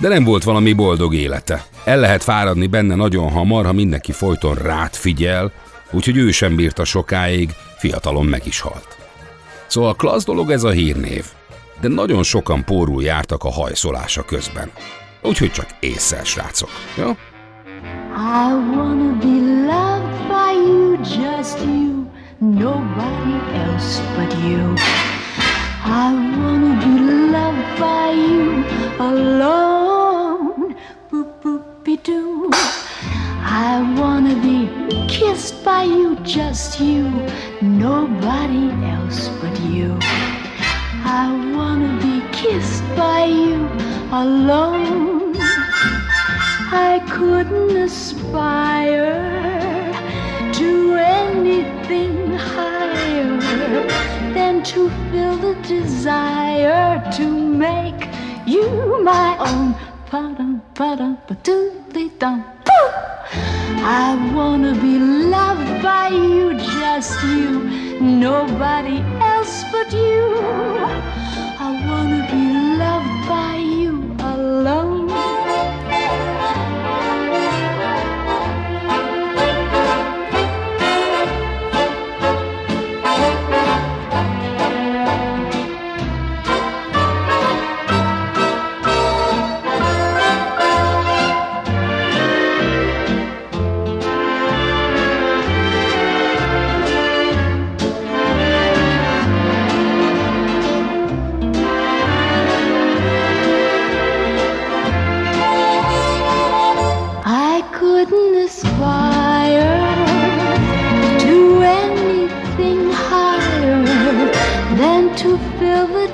De 0.00 0.08
nem 0.08 0.24
volt 0.24 0.44
valami 0.44 0.72
boldog 0.72 1.14
élete. 1.14 1.64
El 1.84 1.98
lehet 1.98 2.22
fáradni 2.22 2.66
benne 2.66 2.94
nagyon 2.94 3.30
hamar, 3.30 3.64
ha 3.64 3.72
mindenki 3.72 4.12
folyton 4.12 4.54
rád 4.54 4.94
figyel, 4.94 5.52
úgyhogy 5.90 6.16
ő 6.16 6.30
sem 6.30 6.56
bírta 6.56 6.84
sokáig, 6.84 7.50
fiatalon 7.78 8.26
meg 8.26 8.46
is 8.46 8.60
halt. 8.60 8.96
Szóval 9.66 9.96
klassz 9.96 10.24
dolog 10.24 10.50
ez 10.50 10.64
a 10.64 10.70
hírnév, 10.70 11.24
de 11.82 11.88
nagyon 11.88 12.22
sokan 12.22 12.64
pórul 12.64 13.02
jártak 13.02 13.44
a 13.44 13.50
hajszolása 13.50 14.22
közben. 14.24 14.70
Úgyhogy 15.22 15.50
csak 15.50 15.66
észre, 15.80 16.24
srácok. 16.24 16.68
Jó? 16.96 17.10
I 18.16 18.52
wanna 18.74 19.12
be 19.18 19.34
loved 19.72 20.28
by 20.28 20.52
you, 20.66 20.96
just 21.02 21.58
you, 21.58 22.06
nobody 22.38 23.36
else 23.54 24.00
but 24.16 24.32
you. 24.44 24.74
I 25.84 26.12
wanna 26.36 26.74
be 26.84 26.94
loved 27.36 27.78
by 27.78 28.12
you 28.28 28.64
alone, 28.98 30.76
boop 31.10 31.42
boop 31.42 31.98
doo. 32.04 32.48
I 33.44 34.00
wanna 34.00 34.34
be 34.34 34.68
kissed 35.06 35.64
by 35.64 35.82
you, 35.84 36.16
just 36.22 36.80
you, 36.80 37.10
nobody 37.60 38.70
else 38.94 39.28
but 39.40 39.60
you. 39.60 39.98
I 41.04 41.52
wanna 41.54 41.98
be 42.00 42.22
kissed 42.32 42.84
by 42.96 43.24
you 43.24 43.68
alone. 44.12 45.36
I 46.70 47.00
couldn't 47.10 47.76
aspire 47.76 49.20
to 50.52 50.94
anything 50.94 52.32
higher 52.32 53.40
than 54.32 54.62
to 54.64 54.90
feel 55.10 55.36
the 55.36 55.54
desire 55.66 57.02
to 57.16 57.26
make 57.28 58.08
you 58.46 59.02
my 59.02 59.36
own. 59.38 59.74
I 63.84 64.32
wanna 64.34 64.74
be 64.74 64.98
loved 64.98 65.82
by 65.82 66.08
you, 66.08 66.54
just 66.54 67.22
you, 67.24 67.81
nobody 68.02 68.98
else 69.20 69.64
but 69.70 69.92
you. 69.92 70.34
I 71.58 71.70
wanna 71.86 72.26
be 72.30 72.51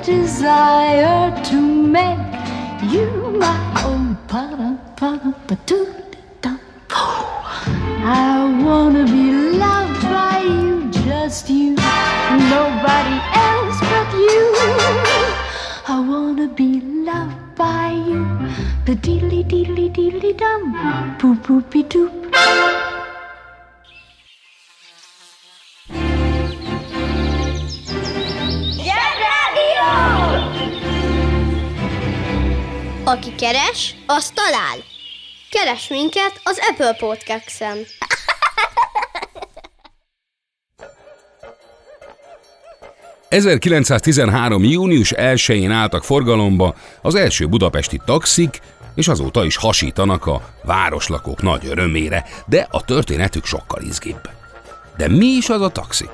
desire 0.09 1.29
to 1.43 1.61
make 1.97 2.33
you 2.91 3.37
my 3.37 3.57
own. 3.85 3.99
I 8.11 8.61
wanna 8.63 9.05
be 9.05 9.31
loved 9.57 10.01
by 10.03 10.39
you, 10.39 10.89
just 10.89 11.49
you, 11.49 11.75
nobody 12.55 13.17
else 13.47 13.79
but 13.91 14.09
you. 14.25 14.43
I 15.87 16.03
wanna 16.09 16.47
be 16.47 16.81
loved 16.81 17.55
by 17.55 17.91
you, 17.91 18.25
the 18.85 18.95
deedly 18.95 19.43
deedly 19.43 19.89
deedly 19.89 20.33
dum, 20.33 20.73
boop 21.19 21.37
boopy 21.45 21.83
doop. 21.83 22.78
Aki 33.09 33.35
keres, 33.35 33.95
az 34.05 34.29
talál. 34.29 34.77
Keres 35.49 35.87
minket 35.87 36.41
az 36.43 36.59
Apple 36.69 36.93
Podcast-en. 36.93 37.77
...1913. 43.29 44.69
június 44.69 45.13
1-én 45.15 45.71
álltak 45.71 46.03
forgalomba 46.03 46.75
az 47.01 47.15
első 47.15 47.47
budapesti 47.47 48.01
taxik, 48.05 48.59
és 48.95 49.07
azóta 49.07 49.45
is 49.45 49.55
hasítanak 49.55 50.25
a 50.25 50.41
városlakók 50.63 51.41
nagy 51.41 51.65
örömére, 51.65 52.25
de 52.47 52.67
a 52.71 52.83
történetük 52.83 53.45
sokkal 53.45 53.81
izgibb. 53.81 54.29
De 54.97 55.07
mi 55.07 55.25
is 55.25 55.49
az 55.49 55.61
a 55.61 55.69
taxi? 55.69 56.09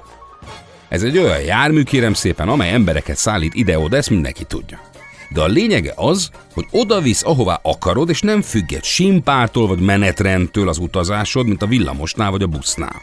Ez 0.88 1.04
egy 1.04 1.18
olyan 1.18 1.42
jármű, 1.42 1.84
kérem 1.84 2.14
szépen, 2.14 2.50
amely 2.50 2.74
embereket 2.74 3.18
szállít 3.18 3.54
ide-oda, 3.54 3.98
ezt 3.98 4.10
mindenki 4.10 4.44
tudja. 4.44 4.94
De 5.30 5.42
a 5.42 5.48
lényege 5.48 5.94
az, 5.96 6.30
hogy 6.54 6.66
oda 6.72 7.02
visz, 7.02 7.24
ahová 7.26 7.60
akarod, 7.64 8.10
és 8.10 8.22
nem 8.22 8.42
függ 8.42 8.74
egy 8.74 8.84
simpártól 8.84 9.68
vagy 9.68 9.80
menetrendtől 9.80 10.70
az 10.70 10.78
utazásod, 10.78 11.48
mint 11.48 11.62
a 11.62 11.68
villamosnál 11.68 12.32
vagy 12.32 12.42
a 12.42 12.48
busznál. 12.48 13.02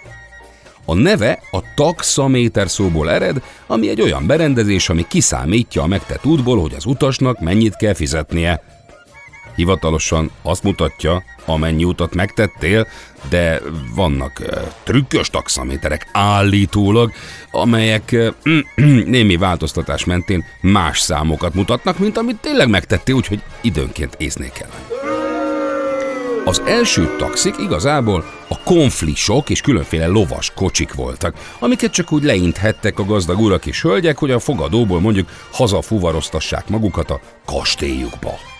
A 0.84 0.94
neve 0.94 1.42
a 1.50 1.58
taxaméter 1.74 2.70
szóból 2.70 3.10
ered, 3.10 3.42
ami 3.66 3.88
egy 3.88 4.00
olyan 4.00 4.26
berendezés, 4.26 4.88
ami 4.88 5.04
kiszámítja 5.08 5.82
a 5.82 5.86
megtett 5.86 6.24
útból, 6.24 6.60
hogy 6.60 6.74
az 6.74 6.86
utasnak 6.86 7.40
mennyit 7.40 7.76
kell 7.76 7.94
fizetnie. 7.94 8.62
Hivatalosan 9.56 10.30
azt 10.42 10.62
mutatja, 10.62 11.22
amennyi 11.44 11.84
utat 11.84 12.14
megtettél, 12.14 12.86
de 13.28 13.60
vannak 13.94 14.40
uh, 14.40 14.62
trükkös 14.82 15.30
taxaméterek 15.30 16.08
állítólag, 16.12 17.12
amelyek 17.50 18.10
uh, 18.12 18.54
némi 19.16 19.36
változtatás 19.36 20.04
mentén 20.04 20.44
más 20.60 21.00
számokat 21.00 21.54
mutatnak, 21.54 21.98
mint 21.98 22.16
amit 22.16 22.40
tényleg 22.40 22.68
megtettél, 22.68 23.14
úgyhogy 23.14 23.42
időnként 23.60 24.14
észnél 24.18 24.50
kell. 24.50 24.70
Az 26.44 26.62
első 26.66 27.16
taxik 27.18 27.54
igazából 27.58 28.24
a 28.48 28.58
konflisok 28.64 29.50
és 29.50 29.60
különféle 29.60 30.06
lovas 30.06 30.52
kocsik 30.54 30.94
voltak, 30.94 31.34
amiket 31.58 31.92
csak 31.92 32.12
úgy 32.12 32.22
leinthettek 32.22 32.98
a 32.98 33.04
gazdag 33.04 33.40
urak 33.40 33.66
és 33.66 33.82
hölgyek, 33.82 34.18
hogy 34.18 34.30
a 34.30 34.38
fogadóból 34.38 35.00
mondjuk 35.00 35.28
hazafuvaroztassák 35.52 36.68
magukat 36.68 37.10
a 37.10 37.20
kastélyukba. 37.44 38.51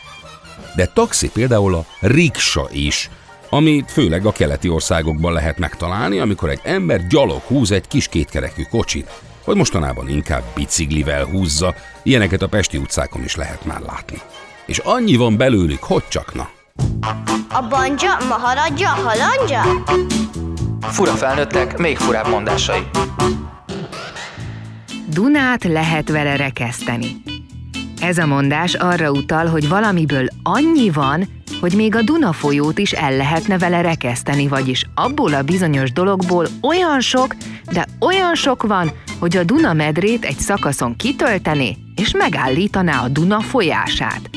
De 0.77 0.87
taxi 0.87 1.31
például 1.31 1.75
a 1.75 1.85
riksa 2.01 2.69
is, 2.73 3.11
amit 3.51 3.91
főleg 3.91 4.27
a 4.27 4.33
keleti 4.33 4.69
országokban 4.69 5.33
lehet 5.33 5.59
megtalálni, 5.59 6.19
amikor 6.19 6.51
egy 6.51 6.61
ember 6.63 7.07
gyalog 7.07 7.41
húz 7.41 7.71
egy 7.71 7.89
kis 7.89 8.09
kétkerekű 8.09 8.63
kocsit, 8.63 9.11
vagy 9.45 9.57
mostanában 9.57 10.09
inkább 10.09 10.43
biciklivel 10.55 11.25
húzza, 11.25 11.75
ilyeneket 12.03 12.43
a 12.43 12.49
pesti 12.49 12.77
utcákon 12.77 13.23
is 13.23 13.37
lehet 13.37 13.65
már 13.65 13.81
látni. 13.81 14.21
És 14.67 14.79
annyi 14.79 15.17
van 15.17 15.37
belőlük, 15.37 15.83
hogy 15.83 16.09
csak 16.09 16.35
na. 16.35 16.49
A 17.49 17.67
banja, 17.69 18.17
maharadja, 18.29 18.89
halandja? 18.89 19.63
Fura 20.81 21.13
felnőttek, 21.13 21.79
még 21.79 21.97
furább 21.97 22.29
mondásai. 22.29 22.83
Dunát 25.09 25.65
lehet 25.65 26.09
vele 26.09 26.37
rekeszteni. 26.37 27.23
Ez 28.03 28.19
a 28.19 28.27
mondás 28.27 28.75
arra 28.75 29.11
utal, 29.11 29.47
hogy 29.47 29.69
valamiből 29.69 30.27
annyi 30.43 30.91
van, 30.91 31.29
hogy 31.61 31.75
még 31.75 31.95
a 31.95 32.03
Duna 32.03 32.33
folyót 32.33 32.79
is 32.79 32.93
el 32.93 33.17
lehetne 33.17 33.59
vele 33.59 33.81
rekeszteni, 33.81 34.49
vagyis 34.49 34.85
abból 34.95 35.35
a 35.35 35.43
bizonyos 35.43 35.93
dologból 35.93 36.47
olyan 36.63 37.01
sok, 37.01 37.37
de 37.73 37.87
olyan 38.01 38.35
sok 38.35 38.63
van, 38.63 38.91
hogy 39.19 39.37
a 39.37 39.45
Duna 39.45 39.73
medrét 39.73 40.25
egy 40.25 40.39
szakaszon 40.39 40.97
kitöltené, 40.97 41.77
és 41.97 42.15
megállítaná 42.15 43.03
a 43.03 43.09
Duna 43.09 43.41
folyását. 43.41 44.31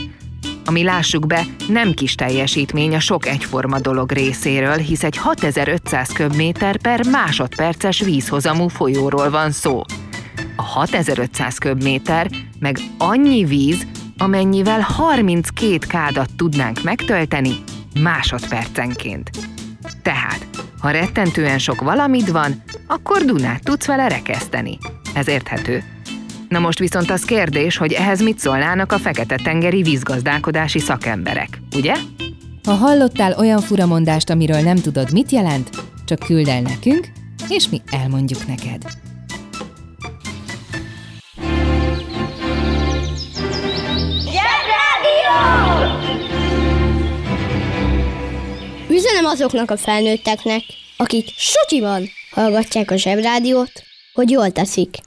ami 0.65 0.83
lássuk 0.83 1.27
be, 1.27 1.45
nem 1.67 1.93
kis 1.93 2.15
teljesítmény 2.15 2.95
a 2.95 2.99
sok 2.99 3.25
egyforma 3.27 3.79
dolog 3.79 4.11
részéről, 4.11 4.77
hisz 4.77 5.03
egy 5.03 5.17
6500 5.17 6.09
köbméter 6.09 6.77
per 6.77 7.05
másodperces 7.11 7.99
vízhozamú 8.01 8.67
folyóról 8.67 9.29
van 9.29 9.51
szó. 9.51 9.81
A 10.55 10.61
6500 10.61 11.57
köbméter 11.57 12.29
meg 12.59 12.77
annyi 12.97 13.43
víz, 13.43 13.87
amennyivel 14.17 14.79
32 14.79 15.77
kádat 15.87 16.29
tudnánk 16.35 16.83
megtölteni 16.83 17.53
másodpercenként. 18.01 19.29
Tehát, 20.01 20.47
ha 20.79 20.89
rettentően 20.89 21.59
sok 21.59 21.81
valamit 21.81 22.29
van, 22.29 22.63
akkor 22.87 23.25
Dunát 23.25 23.63
tudsz 23.63 23.85
vele 23.85 24.07
rekeszteni. 24.07 24.77
Ez 25.13 25.27
érthető. 25.27 25.83
Na 26.49 26.59
most 26.59 26.79
viszont 26.79 27.11
az 27.11 27.25
kérdés, 27.25 27.77
hogy 27.77 27.93
ehhez 27.93 28.21
mit 28.21 28.39
szólnának 28.39 28.91
a 28.91 28.97
Fekete-tengeri 28.97 29.81
vízgazdálkodási 29.81 30.79
szakemberek, 30.79 31.59
ugye? 31.75 31.93
Ha 32.63 32.73
hallottál 32.73 33.33
olyan 33.33 33.61
furamondást, 33.61 34.29
amiről 34.29 34.59
nem 34.59 34.75
tudod, 34.75 35.11
mit 35.11 35.31
jelent, 35.31 35.69
csak 36.05 36.19
küld 36.19 36.47
el 36.47 36.61
nekünk, 36.61 37.07
és 37.49 37.69
mi 37.69 37.81
elmondjuk 37.91 38.47
neked. 38.47 38.81
Üzenem 48.95 49.25
azoknak 49.25 49.71
a 49.71 49.77
felnőtteknek, 49.77 50.61
akik 50.97 51.27
sutyiban 51.37 52.09
hallgatják 52.31 52.91
a 52.91 52.95
zsebrádiót, 52.95 53.71
hogy 54.13 54.29
jól 54.29 54.51
teszik. 54.51 54.97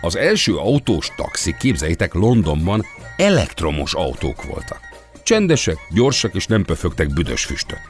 Az 0.00 0.16
első 0.16 0.56
autós 0.56 1.08
taxik, 1.16 1.56
képzeljétek, 1.56 2.14
Londonban 2.14 2.84
elektromos 3.16 3.94
autók 3.94 4.44
voltak. 4.44 4.80
Csendesek, 5.22 5.76
gyorsak 5.90 6.34
és 6.34 6.46
nem 6.46 6.64
pöfögtek 6.64 7.12
büdös 7.12 7.44
füstöt. 7.44 7.80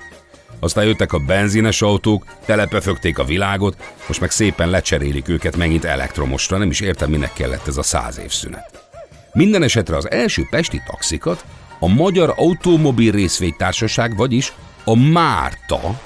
Aztán 0.60 0.84
jöttek 0.84 1.12
a 1.12 1.18
benzines 1.18 1.82
autók, 1.82 2.24
telepöfögték 2.44 3.18
a 3.18 3.24
világot, 3.24 3.76
most 4.06 4.20
meg 4.20 4.30
szépen 4.30 4.70
lecserélik 4.70 5.28
őket 5.28 5.56
megint 5.56 5.84
elektromosra, 5.84 6.58
nem 6.58 6.70
is 6.70 6.80
értem, 6.80 7.10
minek 7.10 7.32
kellett 7.32 7.66
ez 7.66 7.76
a 7.76 7.82
száz 7.82 8.18
év 8.18 8.30
szünet. 8.30 8.88
Minden 9.32 9.62
esetre 9.62 9.96
az 9.96 10.10
első 10.10 10.46
pesti 10.50 10.82
taxikat 10.86 11.44
a 11.78 11.88
Magyar 11.88 12.34
Automobil 12.36 13.12
Részvénytársaság, 13.12 14.16
vagyis 14.16 14.52
a 14.84 14.96
Márta, 14.96 16.00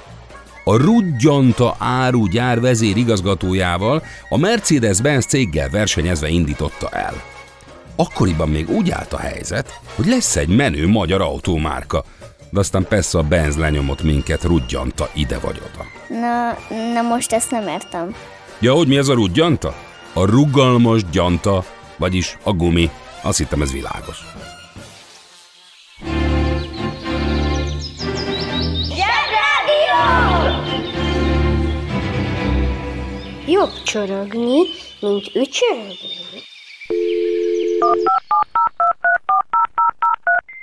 a 0.63 0.75
Rudgyanta 0.77 1.75
árugyár 1.79 2.59
vezérigazgatójával 2.59 4.03
a 4.29 4.37
Mercedes-Benz 4.37 5.25
céggel 5.25 5.69
versenyezve 5.69 6.27
indította 6.27 6.89
el. 6.89 7.13
Akkoriban 7.95 8.49
még 8.49 8.69
úgy 8.69 8.89
állt 8.89 9.13
a 9.13 9.17
helyzet, 9.17 9.79
hogy 9.95 10.05
lesz 10.05 10.35
egy 10.35 10.47
menő 10.47 10.87
magyar 10.87 11.21
autómárka, 11.21 12.03
de 12.49 12.59
aztán 12.59 12.85
persze 12.87 13.17
a 13.17 13.23
Benz 13.23 13.57
lenyomott 13.57 14.03
minket 14.03 14.43
Rudgyanta 14.43 15.09
ide 15.13 15.39
vagy 15.39 15.61
oda. 15.73 15.85
Na, 16.19 16.57
na 16.93 17.01
most 17.01 17.31
ezt 17.31 17.51
nem 17.51 17.67
értem. 17.67 18.15
Ja, 18.59 18.73
hogy 18.73 18.87
mi 18.87 18.97
ez 18.97 19.07
a 19.07 19.13
Rudgyanta? 19.13 19.73
A 20.13 20.25
rugalmas 20.25 21.09
gyanta, 21.11 21.63
vagyis 21.97 22.37
a 22.43 22.51
gumi. 22.51 22.89
Azt 23.21 23.37
hittem 23.37 23.61
ez 23.61 23.71
világos. 23.71 24.17
Jobb 33.51 33.83
csorogni, 33.83 34.59
mint 34.99 35.31
ücsörögni. 35.35 36.17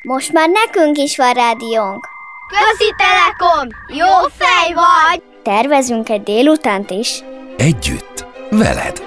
Most 0.03 0.33
már 0.33 0.49
nekünk 0.49 0.99
is 0.99 1.17
van 1.17 1.33
rádiónk. 1.33 2.09
Közi 2.49 2.95
Telekom! 2.97 3.69
Jó 3.89 4.29
fej 4.37 4.73
vagy! 4.73 5.23
Tervezünk 5.43 6.09
egy 6.09 6.23
délutánt 6.23 6.91
is. 6.91 7.23
Együtt, 7.57 8.27
veled. 8.51 9.03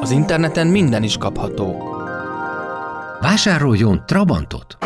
Az 0.00 0.10
interneten 0.10 0.66
minden 0.66 1.02
is 1.02 1.16
kapható. 1.16 1.96
Vásároljon 3.20 4.02
Trabantot! 4.06 4.76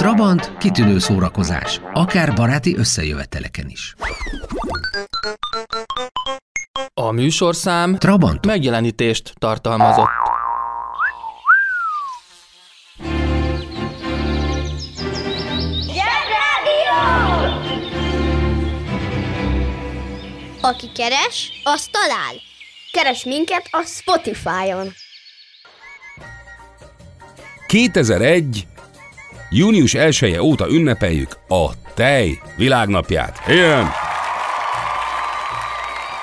Trabant 0.00 0.56
kitűnő 0.58 0.98
szórakozás, 0.98 1.80
akár 1.92 2.34
baráti 2.34 2.76
összejöveteleken 2.76 3.68
is. 3.68 3.94
A 6.94 7.10
műsorszám 7.10 7.96
Trabant 7.96 8.46
megjelenítést 8.46 9.32
tartalmazott. 9.38 10.08
Aki 20.60 20.90
keres, 20.94 21.60
az 21.64 21.88
talál. 21.90 22.34
Keres 22.92 23.24
minket 23.24 23.68
a 23.70 23.82
Spotify-on. 23.82 24.92
2001. 27.66 28.66
június 29.50 29.94
1 29.94 30.32
-e 30.34 30.42
óta 30.42 30.68
ünnepeljük 30.70 31.38
a 31.48 31.70
tej 31.94 32.40
világnapját. 32.56 33.40
Igen! 33.48 33.90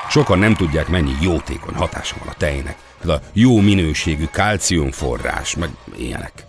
Sokan 0.10 0.40
nem 0.40 0.56
tudják, 0.56 0.88
mennyi 0.88 1.13
jótékony 1.22 1.74
hatása 1.74 2.16
van 2.20 2.28
a 2.28 2.38
tejnek. 2.38 2.76
Például 3.00 3.20
a 3.20 3.30
jó 3.34 3.60
minőségű 3.60 4.26
kálciumforrás, 4.32 5.56
meg 5.56 5.70
ilyenek. 5.98 6.46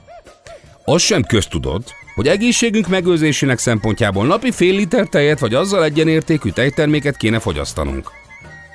Az 0.85 1.03
sem 1.03 1.23
köztudod, 1.23 1.83
hogy 2.15 2.29
egészségünk 2.29 2.89
megőrzésének 2.89 3.59
szempontjából 3.59 4.27
napi 4.27 4.51
fél 4.51 4.75
liter 4.75 5.07
tejet 5.07 5.39
vagy 5.39 5.55
azzal 5.55 5.85
egyenértékű 5.85 6.51
tejterméket 6.51 7.17
kéne 7.17 7.39
fogyasztanunk. 7.39 8.11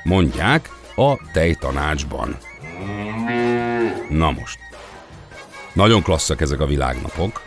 Mondják 0.03 0.69
a 0.95 1.31
tejtanácsban. 1.33 2.37
Na 4.09 4.31
most. 4.31 4.57
Nagyon 5.73 6.01
klasszak 6.01 6.41
ezek 6.41 6.59
a 6.59 6.65
világnapok, 6.65 7.41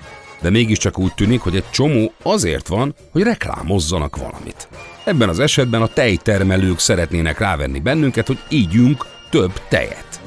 de 0.47 0.53
mégiscsak 0.53 0.99
úgy 0.99 1.15
tűnik, 1.15 1.41
hogy 1.41 1.57
egy 1.57 1.71
csomó 1.71 2.13
azért 2.23 2.69
van, 2.69 2.95
hogy 3.13 3.23
reklámozzanak 3.23 4.17
valamit. 4.17 4.69
Ebben 5.05 5.29
az 5.29 5.39
esetben 5.39 5.83
a 5.83 5.87
tejtermelők 5.87 6.79
szeretnének 6.79 7.39
rávenni 7.39 7.81
bennünket, 7.81 8.27
hogy 8.27 8.39
ígyünk 8.49 9.07
több 9.31 9.53
tejet. 9.69 10.21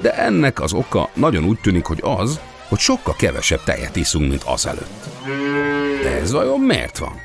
De 0.00 0.14
ennek 0.14 0.60
az 0.60 0.72
oka 0.72 1.10
nagyon 1.14 1.44
úgy 1.44 1.60
tűnik, 1.60 1.84
hogy 1.84 1.98
az, 2.02 2.40
hogy 2.68 2.78
sokkal 2.78 3.14
kevesebb 3.18 3.64
tejet 3.64 3.96
iszunk, 3.96 4.28
mint 4.28 4.42
azelőtt. 4.42 5.04
De 6.04 6.20
ez 6.20 6.32
vajon 6.32 6.60
miért 6.60 6.98
van? 6.98 7.20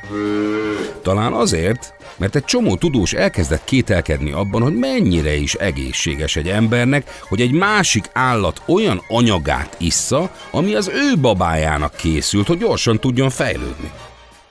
Talán 1.02 1.34
azért, 1.34 1.94
mert 2.18 2.36
egy 2.36 2.46
csomó 2.46 2.76
tudós 2.76 3.14
elkezdett 3.14 3.64
kételkedni 3.64 4.32
abban, 4.32 4.62
hogy 4.62 4.76
mennyire 4.76 5.36
is 5.36 5.54
egészséges 5.54 6.36
egy 6.36 6.48
embernek, 6.48 7.20
hogy 7.30 7.42
egy 7.42 7.52
másik 7.52 8.10
állat 8.14 8.62
olyan 8.68 9.02
anyagát 9.08 9.76
issza, 9.80 10.32
ami 10.52 10.76
az 10.76 10.88
ő 10.88 11.18
babájának 11.22 11.96
készült, 11.96 12.48
hogy 12.48 12.58
gyorsan 12.58 13.00
tudjon 13.00 13.30
fejlődni. 13.30 13.92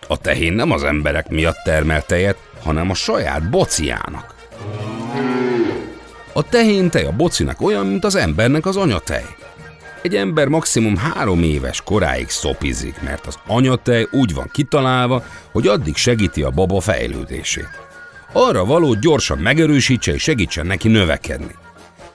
A 0.09 0.17
tehén 0.19 0.53
nem 0.53 0.71
az 0.71 0.85
emberek 0.85 1.29
miatt 1.29 1.63
termel 1.65 2.03
tejet, 2.03 2.39
hanem 2.63 2.91
a 2.91 2.95
saját 2.95 3.51
bociának. 3.51 4.35
A 6.33 6.43
tehén 6.43 6.91
tej 6.91 7.05
a 7.05 7.13
bocinak 7.13 7.63
olyan, 7.63 7.87
mint 7.87 8.05
az 8.05 8.15
embernek 8.15 8.67
az 8.67 8.77
anyatej. 8.77 9.25
Egy 10.09 10.17
ember 10.17 10.49
maximum 10.49 10.97
három 10.97 11.43
éves 11.43 11.83
koráig 11.85 12.29
szopizik, 12.29 13.03
mert 13.03 13.27
az 13.27 13.39
anyatej 13.47 14.07
úgy 14.11 14.35
van 14.35 14.49
kitalálva, 14.53 15.25
hogy 15.53 15.67
addig 15.67 15.97
segíti 15.97 16.43
a 16.43 16.51
baba 16.51 16.81
fejlődését. 16.81 17.69
Arra 18.33 18.65
való 18.65 18.95
gyorsan 18.95 19.39
megerősítse 19.39 20.13
és 20.13 20.23
segítsen 20.23 20.67
neki 20.67 20.89
növekedni. 20.89 21.55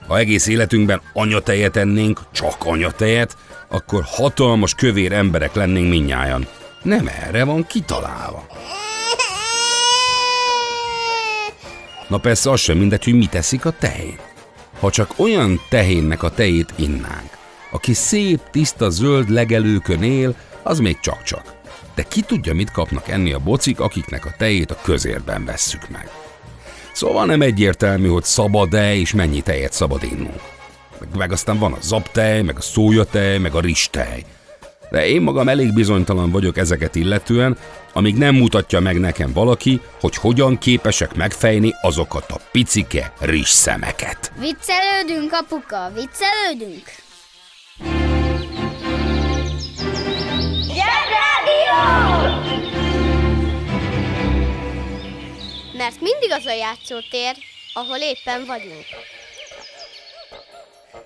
Ha 0.06 0.18
egész 0.18 0.46
életünkben 0.46 1.00
anyatejet 1.12 1.76
ennénk, 1.76 2.20
csak 2.32 2.56
anyatejet, 2.64 3.36
akkor 3.68 4.02
hatalmas 4.06 4.74
kövér 4.74 5.12
emberek 5.12 5.54
lennénk 5.54 5.88
minnyájan. 5.88 6.46
Nem 6.82 7.10
erre 7.24 7.44
van 7.44 7.66
kitalálva. 7.66 8.46
Na 12.08 12.18
persze 12.18 12.50
az 12.50 12.60
sem 12.60 12.78
mindegy, 12.78 13.04
hogy 13.04 13.14
mit 13.14 13.30
teszik 13.30 13.64
a 13.64 13.70
tehén. 13.70 14.18
Ha 14.80 14.90
csak 14.90 15.12
olyan 15.16 15.60
tehénnek 15.68 16.22
a 16.22 16.30
tejét 16.30 16.72
innánk, 16.76 17.42
aki 17.74 17.92
szép, 17.92 18.40
tiszta, 18.50 18.90
zöld 18.90 19.30
legelőkön 19.30 20.02
él, 20.02 20.34
az 20.62 20.78
még 20.78 21.00
csak-csak. 21.00 21.54
De 21.94 22.02
ki 22.02 22.20
tudja, 22.20 22.54
mit 22.54 22.70
kapnak 22.70 23.08
enni 23.08 23.32
a 23.32 23.38
bocik, 23.38 23.80
akiknek 23.80 24.24
a 24.24 24.34
tejét 24.38 24.70
a 24.70 24.78
közérben 24.82 25.44
vesszük 25.44 25.88
meg. 25.88 26.10
Szóval 26.92 27.26
nem 27.26 27.42
egyértelmű, 27.42 28.08
hogy 28.08 28.24
szabad-e 28.24 28.94
és 28.94 29.14
mennyi 29.14 29.40
tejet 29.40 29.72
szabad 29.72 30.02
innunk. 30.02 30.40
Meg, 31.00 31.08
meg 31.16 31.32
aztán 31.32 31.58
van 31.58 31.72
a 31.72 31.78
zabtej, 31.82 32.42
meg 32.42 32.56
a 32.56 32.60
szójatej, 32.60 33.38
meg 33.38 33.54
a 33.54 33.60
ristej. 33.60 34.24
de 34.90 35.06
én 35.06 35.22
magam 35.22 35.48
elég 35.48 35.72
bizonytalan 35.72 36.30
vagyok 36.30 36.56
ezeket 36.56 36.94
illetően, 36.94 37.56
amíg 37.92 38.16
nem 38.16 38.34
mutatja 38.34 38.80
meg 38.80 39.00
nekem 39.00 39.32
valaki, 39.32 39.80
hogy 40.00 40.16
hogyan 40.16 40.58
képesek 40.58 41.14
megfejni 41.14 41.74
azokat 41.82 42.30
a 42.30 42.40
picike 42.52 43.12
rizs 43.18 43.48
szemeket. 43.48 44.32
Viccelődünk, 44.38 45.32
apuka, 45.32 45.92
viccelődünk. 45.94 47.02
Mert 55.76 56.00
mindig 56.00 56.30
az 56.30 56.46
a 56.46 56.52
játszótér, 56.52 57.34
ahol 57.72 57.96
éppen 57.96 58.44
vagyunk. 58.46 58.84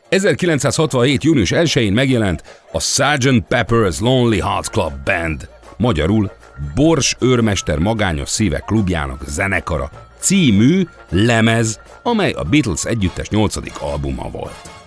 1967. 0.09 1.25
június 1.25 1.51
1-én 1.55 1.93
megjelent 1.93 2.43
a 2.73 2.81
Sgt. 2.81 3.45
Pepper's 3.49 4.01
Lonely 4.01 4.39
Hearts 4.39 4.69
Club 4.69 4.93
Band, 5.05 5.49
magyarul 5.77 6.31
Bors 6.75 7.17
őrmester 7.21 7.79
magányos 7.79 8.29
szívek 8.29 8.65
klubjának 8.65 9.23
zenekara 9.27 9.91
című 10.19 10.87
lemez, 11.11 11.81
amely 12.03 12.31
a 12.31 12.43
Beatles 12.43 12.85
együttes 12.85 13.29
nyolcadik 13.29 13.81
albuma 13.81 14.31
volt. 14.31 14.78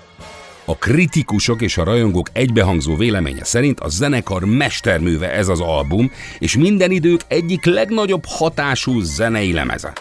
A 0.71 0.75
kritikusok 0.75 1.61
és 1.61 1.77
a 1.77 1.83
rajongók 1.83 2.29
egybehangzó 2.33 2.95
véleménye 2.95 3.43
szerint 3.43 3.79
a 3.79 3.89
zenekar 3.89 4.45
mesterműve 4.45 5.31
ez 5.31 5.47
az 5.47 5.59
album, 5.59 6.11
és 6.39 6.57
minden 6.57 6.91
idők 6.91 7.21
egyik 7.27 7.65
legnagyobb 7.65 8.23
hatású 8.25 8.99
zenei 8.99 9.53
lemeze. 9.53 9.93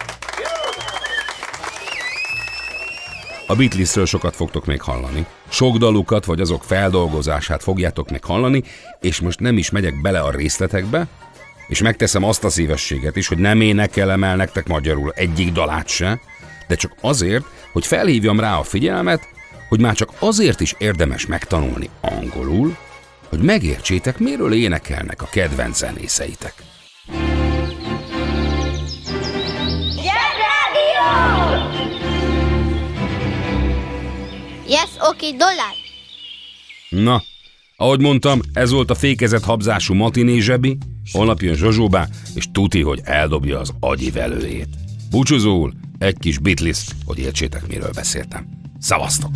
A 3.46 3.54
Beatlesről 3.54 4.06
sokat 4.06 4.36
fogtok 4.36 4.66
még 4.66 4.80
hallani. 4.80 5.26
Sok 5.48 5.76
dalukat 5.76 6.24
vagy 6.24 6.40
azok 6.40 6.64
feldolgozását 6.64 7.62
fogjátok 7.62 8.10
még 8.10 8.24
hallani, 8.24 8.62
és 9.00 9.20
most 9.20 9.40
nem 9.40 9.58
is 9.58 9.70
megyek 9.70 10.00
bele 10.00 10.20
a 10.20 10.30
részletekbe, 10.30 11.06
és 11.68 11.82
megteszem 11.82 12.24
azt 12.24 12.44
a 12.44 12.50
szívességet 12.50 13.16
is, 13.16 13.28
hogy 13.28 13.38
nem 13.38 13.60
énekelem 13.60 14.24
el 14.24 14.36
nektek 14.36 14.68
magyarul 14.68 15.12
egyik 15.14 15.52
dalát 15.52 15.88
se, 15.88 16.20
de 16.68 16.74
csak 16.74 16.94
azért, 17.00 17.44
hogy 17.72 17.86
felhívjam 17.86 18.40
rá 18.40 18.58
a 18.58 18.62
figyelmet, 18.62 19.38
hogy 19.70 19.80
már 19.80 19.94
csak 19.94 20.12
azért 20.18 20.60
is 20.60 20.74
érdemes 20.78 21.26
megtanulni 21.26 21.90
angolul, 22.00 22.76
hogy 23.28 23.38
megértsétek, 23.38 24.18
miről 24.18 24.52
énekelnek 24.52 25.22
a 25.22 25.28
kedvenc 25.30 25.76
zenészeitek. 25.76 26.54
Yes, 34.66 34.90
oké, 34.98 35.26
okay, 35.26 35.36
dollár. 35.36 35.74
Na, 36.88 37.22
ahogy 37.76 38.00
mondtam, 38.00 38.40
ez 38.52 38.70
volt 38.70 38.90
a 38.90 38.94
fékezett 38.94 39.44
habzású 39.44 39.94
matiné 39.94 40.38
zsebi, 40.38 40.78
holnap 41.12 41.40
jön 41.40 41.54
Zsozsóbá, 41.54 42.08
és 42.34 42.46
tuti, 42.52 42.82
hogy 42.82 43.00
eldobja 43.04 43.58
az 43.58 43.72
agyi 43.80 44.10
velőjét. 44.10 44.68
Búcsúzóul 45.10 45.72
egy 45.98 46.18
kis 46.18 46.38
bitlis, 46.38 46.84
hogy 47.04 47.18
értsétek, 47.18 47.66
miről 47.66 47.90
beszéltem. 47.94 48.46
Szavaztok! 48.78 49.30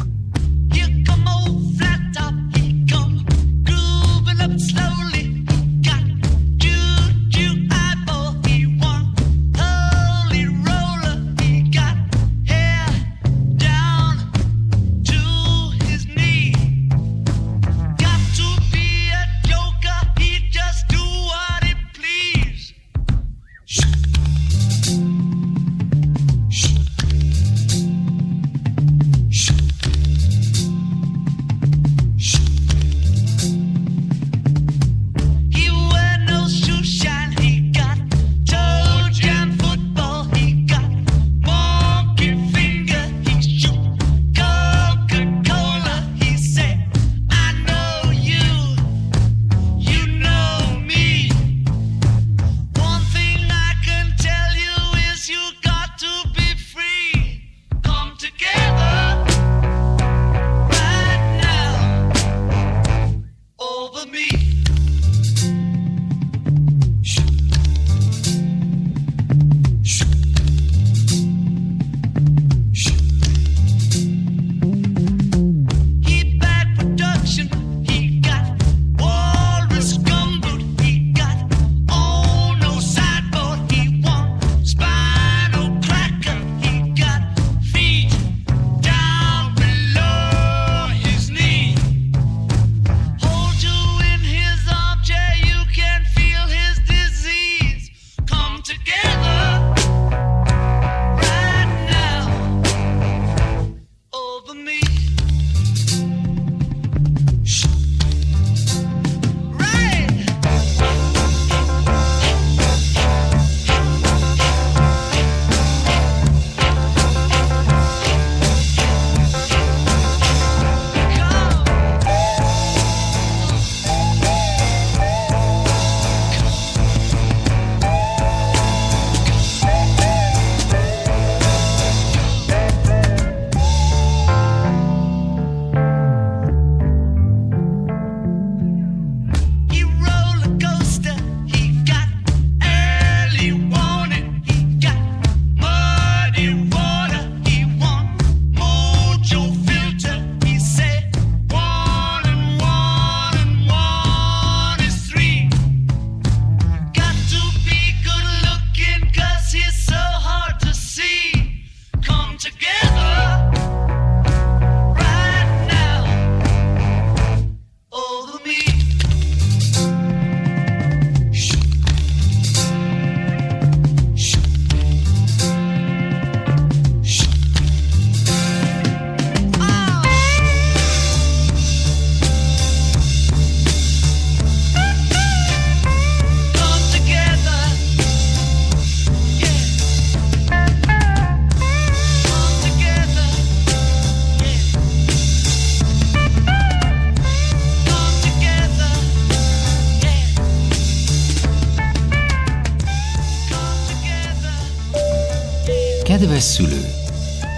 Kedves 206.35 206.53
szülő! 206.53 206.85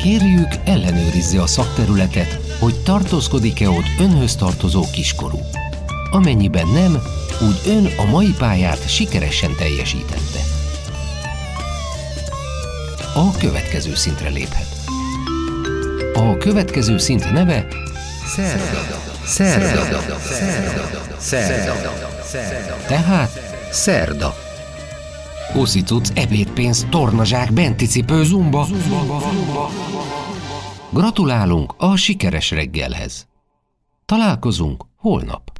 Kérjük, 0.02 0.48
ellenőrizze 0.64 1.42
a 1.42 1.46
szakterületet, 1.46 2.38
hogy 2.58 2.74
tartózkodik-e 2.82 3.68
ott 3.68 3.86
önhöz 3.98 4.36
tartozó 4.36 4.84
kiskorú. 4.92 5.40
Amennyiben 6.10 6.68
nem, 6.68 7.02
úgy 7.40 7.60
ön 7.66 7.88
a 7.96 8.04
mai 8.04 8.34
pályát 8.38 8.88
sikeresen 8.88 9.54
teljesítette. 9.56 10.40
A 13.14 13.36
következő 13.38 13.94
szintre 13.94 14.28
léphet. 14.28 14.66
A 16.14 16.36
következő 16.36 16.98
szint 16.98 17.32
neve 17.32 17.66
Szerda. 18.34 18.86
Szerda. 19.24 20.18
Szerda. 21.18 21.76
Szerda. 22.28 22.76
Tehát 22.86 23.40
szerda. 23.70 24.45
Uszicuc, 25.56 26.10
ebédpénz, 26.14 26.86
tornazsák, 26.90 27.52
benti 27.52 27.86
cipő, 27.86 28.24
zumba. 28.24 28.64
zumba, 28.64 29.20
zumba. 29.20 29.70
Gratulálunk 30.90 31.74
a 31.78 31.96
sikeres 31.96 32.50
reggelhez. 32.50 33.26
Találkozunk 34.04 34.84
holnap. 34.96 35.50